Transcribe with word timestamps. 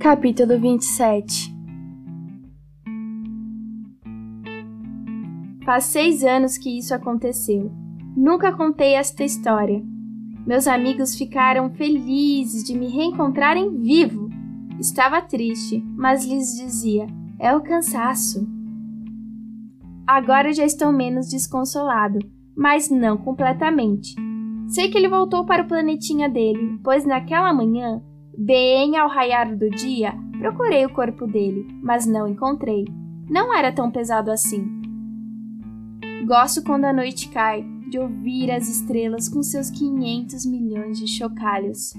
Capítulo 0.00 0.58
27 0.58 1.54
Faz 5.62 5.84
seis 5.84 6.24
anos 6.24 6.56
que 6.56 6.78
isso 6.78 6.94
aconteceu. 6.94 7.70
Nunca 8.16 8.50
contei 8.50 8.94
esta 8.94 9.22
história. 9.22 9.84
Meus 10.46 10.66
amigos 10.66 11.14
ficaram 11.14 11.68
felizes 11.74 12.64
de 12.64 12.78
me 12.78 12.88
reencontrarem 12.88 13.76
vivo. 13.76 14.30
Estava 14.78 15.20
triste, 15.20 15.84
mas 15.94 16.24
lhes 16.24 16.56
dizia: 16.56 17.06
é 17.38 17.54
o 17.54 17.60
cansaço. 17.60 18.48
Agora 20.06 20.50
já 20.54 20.64
estou 20.64 20.90
menos 20.90 21.28
desconsolado, 21.28 22.20
mas 22.56 22.88
não 22.88 23.18
completamente. 23.18 24.14
Sei 24.66 24.88
que 24.88 24.96
ele 24.96 25.10
voltou 25.10 25.44
para 25.44 25.62
o 25.62 25.68
planetinha 25.68 26.26
dele, 26.26 26.80
pois 26.82 27.04
naquela 27.04 27.52
manhã, 27.52 28.02
bem 28.40 28.96
ao 28.96 29.06
raiar 29.06 29.54
do 29.54 29.68
dia, 29.68 30.14
procurei 30.38 30.86
o 30.86 30.92
corpo 30.92 31.26
dele, 31.26 31.68
mas 31.82 32.06
não 32.06 32.26
encontrei. 32.26 32.86
Não 33.28 33.54
era 33.54 33.70
tão 33.70 33.90
pesado 33.90 34.30
assim. 34.30 34.66
Gosto 36.26 36.64
quando 36.64 36.86
a 36.86 36.92
noite 36.92 37.28
cai, 37.28 37.62
de 37.90 37.98
ouvir 37.98 38.50
as 38.50 38.66
estrelas 38.66 39.28
com 39.28 39.42
seus 39.42 39.68
500 39.68 40.46
milhões 40.46 40.98
de 40.98 41.06
chocalhos. 41.06 41.92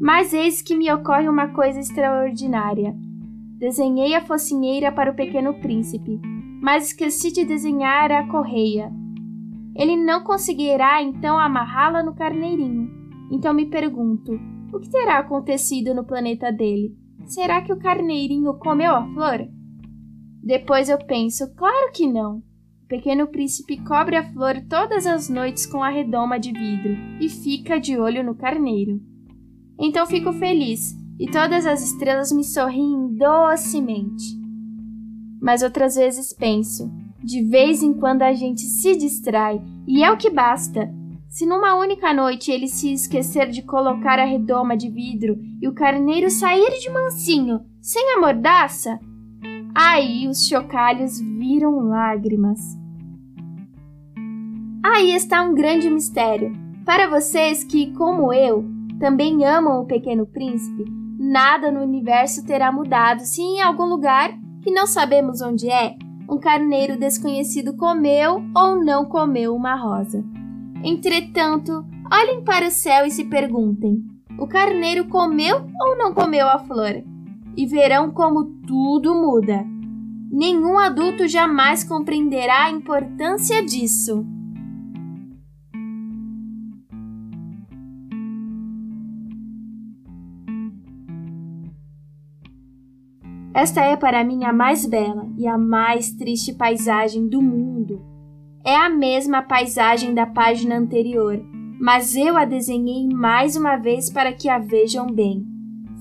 Mas 0.00 0.32
eis 0.32 0.62
que 0.62 0.74
me 0.74 0.90
ocorre 0.90 1.28
uma 1.28 1.48
coisa 1.48 1.78
extraordinária. 1.78 2.94
Desenhei 3.58 4.14
a 4.14 4.24
focinheira 4.24 4.90
para 4.90 5.10
o 5.10 5.14
pequeno 5.14 5.52
príncipe, 5.60 6.18
mas 6.62 6.86
esqueci 6.86 7.30
de 7.30 7.44
desenhar 7.44 8.10
a 8.10 8.26
correia. 8.28 8.90
Ele 9.74 9.96
não 9.96 10.24
conseguirá 10.24 11.02
então 11.02 11.38
amarrá-la 11.38 12.02
no 12.02 12.14
carneirinho. 12.14 12.90
Então 13.30 13.52
me 13.52 13.66
pergunto: 13.66 14.38
o 14.76 14.80
que 14.80 14.90
terá 14.90 15.18
acontecido 15.18 15.94
no 15.94 16.04
planeta 16.04 16.52
dele? 16.52 16.96
Será 17.26 17.62
que 17.62 17.72
o 17.72 17.78
carneirinho 17.78 18.54
comeu 18.54 18.94
a 18.94 19.06
flor? 19.12 19.48
Depois 20.42 20.88
eu 20.88 20.98
penso: 20.98 21.52
claro 21.54 21.90
que 21.92 22.06
não. 22.06 22.38
O 22.84 22.88
pequeno 22.88 23.26
príncipe 23.26 23.82
cobre 23.82 24.16
a 24.16 24.32
flor 24.32 24.62
todas 24.68 25.06
as 25.06 25.28
noites 25.28 25.66
com 25.66 25.82
a 25.82 25.88
redoma 25.88 26.38
de 26.38 26.52
vidro 26.52 26.96
e 27.20 27.28
fica 27.28 27.80
de 27.80 27.98
olho 27.98 28.22
no 28.22 28.34
carneiro. 28.34 29.00
Então 29.78 30.06
fico 30.06 30.32
feliz 30.32 30.94
e 31.18 31.26
todas 31.26 31.66
as 31.66 31.82
estrelas 31.82 32.30
me 32.30 32.44
sorriem 32.44 33.14
docemente. 33.16 34.24
Mas 35.40 35.62
outras 35.62 35.96
vezes 35.96 36.32
penso, 36.32 36.88
de 37.22 37.42
vez 37.42 37.82
em 37.82 37.92
quando 37.92 38.22
a 38.22 38.32
gente 38.32 38.60
se 38.60 38.94
distrai 38.94 39.60
e 39.86 40.04
é 40.04 40.10
o 40.10 40.16
que 40.16 40.30
basta. 40.30 40.88
Se 41.28 41.44
numa 41.44 41.74
única 41.74 42.14
noite 42.14 42.50
ele 42.50 42.68
se 42.68 42.92
esquecer 42.92 43.48
de 43.48 43.62
colocar 43.62 44.18
a 44.18 44.24
redoma 44.24 44.76
de 44.76 44.88
vidro 44.88 45.36
e 45.60 45.68
o 45.68 45.74
carneiro 45.74 46.30
sair 46.30 46.78
de 46.80 46.90
mansinho, 46.90 47.60
sem 47.80 48.14
a 48.14 48.20
mordaça, 48.20 48.98
aí 49.74 50.28
os 50.28 50.46
chocalhos 50.46 51.20
viram 51.20 51.88
lágrimas. 51.88 52.60
Aí 54.84 55.12
está 55.14 55.42
um 55.42 55.54
grande 55.54 55.90
mistério. 55.90 56.52
Para 56.84 57.10
vocês 57.10 57.64
que, 57.64 57.92
como 57.92 58.32
eu, 58.32 58.64
também 59.00 59.44
amam 59.44 59.82
o 59.82 59.86
Pequeno 59.86 60.26
Príncipe, 60.26 60.84
nada 61.18 61.70
no 61.70 61.80
universo 61.80 62.46
terá 62.46 62.70
mudado 62.70 63.20
se 63.20 63.42
em 63.42 63.60
algum 63.60 63.84
lugar, 63.84 64.30
que 64.62 64.70
não 64.70 64.86
sabemos 64.86 65.42
onde 65.42 65.68
é, 65.68 65.96
um 66.30 66.38
carneiro 66.38 66.98
desconhecido 66.98 67.76
comeu 67.76 68.42
ou 68.54 68.82
não 68.82 69.04
comeu 69.04 69.54
uma 69.54 69.74
rosa. 69.74 70.24
Entretanto, 70.84 71.84
olhem 72.10 72.44
para 72.44 72.68
o 72.68 72.70
céu 72.70 73.06
e 73.06 73.10
se 73.10 73.24
perguntem: 73.24 74.04
o 74.38 74.46
carneiro 74.46 75.06
comeu 75.06 75.66
ou 75.80 75.96
não 75.96 76.12
comeu 76.12 76.46
a 76.48 76.58
flor? 76.58 77.02
E 77.56 77.66
verão 77.66 78.10
como 78.10 78.44
tudo 78.66 79.14
muda. 79.14 79.64
Nenhum 80.30 80.78
adulto 80.78 81.26
jamais 81.26 81.82
compreenderá 81.82 82.64
a 82.64 82.70
importância 82.70 83.64
disso. 83.64 84.26
Esta 93.54 93.80
é 93.80 93.96
para 93.96 94.22
mim 94.22 94.44
a 94.44 94.52
mais 94.52 94.84
bela 94.84 95.26
e 95.38 95.46
a 95.46 95.56
mais 95.56 96.12
triste 96.12 96.52
paisagem 96.52 97.26
do 97.26 97.40
mundo. 97.40 98.15
É 98.66 98.74
a 98.74 98.90
mesma 98.90 99.42
paisagem 99.42 100.12
da 100.12 100.26
página 100.26 100.76
anterior, 100.76 101.40
mas 101.80 102.16
eu 102.16 102.36
a 102.36 102.44
desenhei 102.44 103.06
mais 103.06 103.54
uma 103.54 103.76
vez 103.76 104.10
para 104.10 104.32
que 104.32 104.48
a 104.48 104.58
vejam 104.58 105.06
bem. 105.06 105.46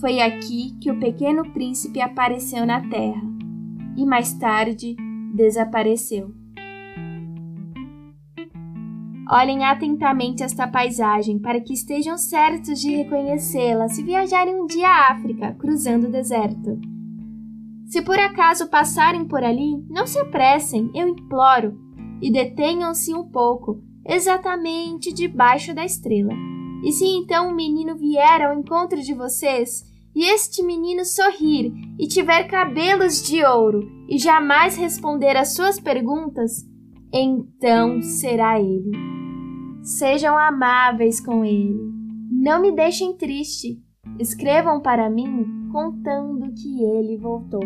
Foi 0.00 0.18
aqui 0.22 0.74
que 0.80 0.90
o 0.90 0.98
pequeno 0.98 1.52
príncipe 1.52 2.00
apareceu 2.00 2.64
na 2.64 2.80
terra 2.88 3.20
e 3.98 4.06
mais 4.06 4.32
tarde 4.32 4.96
desapareceu. 5.34 6.32
Olhem 9.30 9.62
atentamente 9.62 10.42
esta 10.42 10.66
paisagem 10.66 11.38
para 11.38 11.60
que 11.60 11.74
estejam 11.74 12.16
certos 12.16 12.80
de 12.80 12.96
reconhecê-la 12.96 13.88
se 13.88 14.02
viajarem 14.02 14.58
um 14.58 14.64
dia 14.64 14.88
à 14.88 15.12
África, 15.12 15.52
cruzando 15.52 16.06
o 16.06 16.10
deserto. 16.10 16.80
Se 17.84 18.00
por 18.00 18.18
acaso 18.18 18.70
passarem 18.70 19.26
por 19.26 19.44
ali, 19.44 19.84
não 19.90 20.06
se 20.06 20.18
apressem, 20.18 20.90
eu 20.94 21.06
imploro, 21.06 21.83
e 22.24 22.30
detenham-se 22.30 23.12
um 23.12 23.22
pouco, 23.22 23.82
exatamente 24.02 25.12
debaixo 25.12 25.74
da 25.74 25.84
estrela. 25.84 26.32
E 26.82 26.90
se 26.90 27.04
então 27.04 27.50
um 27.50 27.54
menino 27.54 27.94
vier 27.94 28.40
ao 28.40 28.58
encontro 28.58 28.98
de 29.02 29.12
vocês, 29.12 29.84
e 30.16 30.24
este 30.24 30.62
menino 30.62 31.04
sorrir 31.04 31.70
e 31.98 32.06
tiver 32.08 32.44
cabelos 32.44 33.22
de 33.22 33.44
ouro 33.44 33.86
e 34.08 34.16
jamais 34.16 34.74
responder 34.74 35.36
às 35.36 35.54
suas 35.54 35.78
perguntas, 35.78 36.64
então 37.12 38.00
será 38.00 38.58
ele. 38.58 38.92
Sejam 39.82 40.38
amáveis 40.38 41.20
com 41.20 41.44
ele. 41.44 41.78
Não 42.30 42.62
me 42.62 42.72
deixem 42.72 43.14
triste. 43.18 43.82
Escrevam 44.18 44.80
para 44.80 45.10
mim 45.10 45.68
contando 45.70 46.50
que 46.54 46.82
ele 46.82 47.18
voltou. 47.18 47.60